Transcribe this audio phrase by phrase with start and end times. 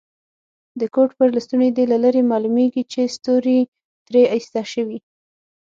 [0.79, 3.59] د کوټ پر لستوڼي دي له لرې معلومیږي چي ستوري
[4.05, 4.99] ترې ایسته شوي.